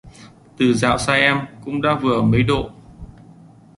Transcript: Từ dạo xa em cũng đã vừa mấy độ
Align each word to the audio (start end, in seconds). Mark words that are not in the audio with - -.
Từ 0.57 0.73
dạo 0.73 0.97
xa 0.97 1.13
em 1.13 1.37
cũng 1.65 1.81
đã 1.81 1.95
vừa 2.01 2.21
mấy 2.21 2.43
độ 2.43 2.69